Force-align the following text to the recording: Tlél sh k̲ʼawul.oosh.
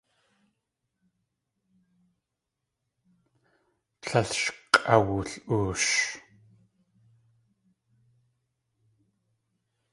Tlél 4.01 4.29
sh 4.39 4.47
k̲ʼawul.oosh. 4.73 5.89